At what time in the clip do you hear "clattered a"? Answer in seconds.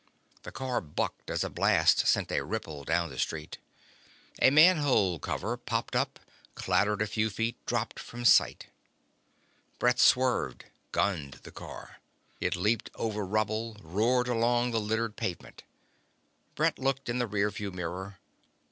6.55-7.05